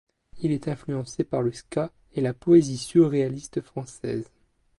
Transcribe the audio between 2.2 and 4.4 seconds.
la poésie surréaliste française.